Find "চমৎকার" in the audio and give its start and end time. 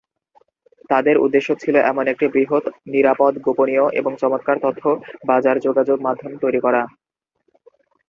4.21-4.57